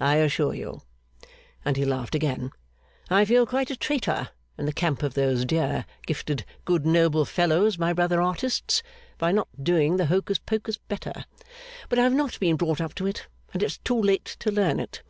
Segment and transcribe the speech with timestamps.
[0.00, 0.80] I assure you,'
[1.62, 2.50] and he laughed again,
[3.10, 7.76] 'I feel quite a traitor in the camp of those dear, gifted, good, noble fellows,
[7.76, 8.82] my brother artists,
[9.18, 11.26] by not doing the hocus pocus better.
[11.90, 14.80] But I have not been brought up to it, and it's too late to learn
[14.80, 15.02] it.